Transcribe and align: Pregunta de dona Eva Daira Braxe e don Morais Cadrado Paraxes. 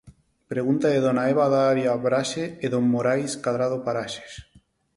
Pregunta 0.53 0.87
de 0.93 0.99
dona 1.05 1.25
Eva 1.33 1.45
Daira 1.53 1.93
Braxe 2.05 2.45
e 2.65 2.67
don 2.73 2.85
Morais 2.93 3.31
Cadrado 3.43 3.77
Paraxes. 3.85 4.31